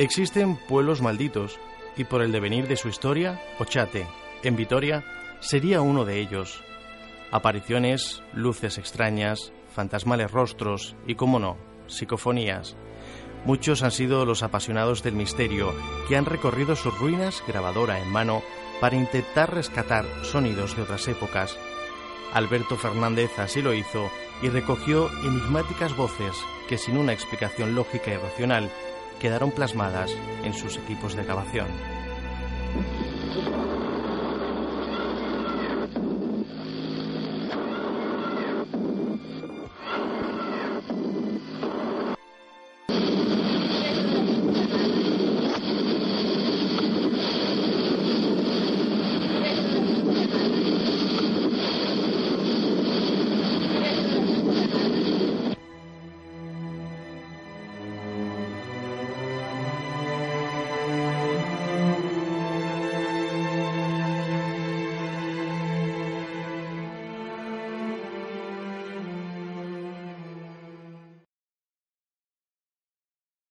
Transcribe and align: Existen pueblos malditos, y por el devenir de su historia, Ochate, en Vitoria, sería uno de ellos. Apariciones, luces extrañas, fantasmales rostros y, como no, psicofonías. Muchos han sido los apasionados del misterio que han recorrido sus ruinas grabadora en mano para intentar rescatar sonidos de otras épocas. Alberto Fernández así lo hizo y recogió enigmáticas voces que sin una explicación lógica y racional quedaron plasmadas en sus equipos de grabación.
Existen 0.00 0.56
pueblos 0.56 1.02
malditos, 1.02 1.58
y 1.94 2.04
por 2.04 2.22
el 2.22 2.32
devenir 2.32 2.66
de 2.66 2.78
su 2.78 2.88
historia, 2.88 3.38
Ochate, 3.58 4.06
en 4.42 4.56
Vitoria, 4.56 5.04
sería 5.40 5.82
uno 5.82 6.06
de 6.06 6.20
ellos. 6.20 6.62
Apariciones, 7.30 8.22
luces 8.32 8.78
extrañas, 8.78 9.52
fantasmales 9.74 10.30
rostros 10.30 10.96
y, 11.06 11.16
como 11.16 11.38
no, 11.38 11.58
psicofonías. 11.86 12.76
Muchos 13.44 13.82
han 13.82 13.90
sido 13.90 14.24
los 14.24 14.42
apasionados 14.42 15.02
del 15.02 15.16
misterio 15.16 15.74
que 16.08 16.16
han 16.16 16.24
recorrido 16.24 16.76
sus 16.76 16.98
ruinas 16.98 17.42
grabadora 17.46 18.00
en 18.00 18.08
mano 18.08 18.42
para 18.80 18.96
intentar 18.96 19.52
rescatar 19.52 20.06
sonidos 20.22 20.76
de 20.76 20.82
otras 20.84 21.06
épocas. 21.08 21.58
Alberto 22.32 22.78
Fernández 22.78 23.38
así 23.38 23.60
lo 23.60 23.74
hizo 23.74 24.10
y 24.40 24.48
recogió 24.48 25.10
enigmáticas 25.24 25.94
voces 25.94 26.32
que 26.70 26.78
sin 26.78 26.96
una 26.96 27.12
explicación 27.12 27.74
lógica 27.74 28.10
y 28.12 28.16
racional 28.16 28.70
quedaron 29.20 29.52
plasmadas 29.52 30.10
en 30.42 30.52
sus 30.52 30.76
equipos 30.78 31.14
de 31.14 31.22
grabación. 31.22 31.99